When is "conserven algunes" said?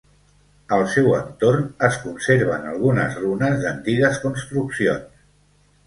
2.07-3.21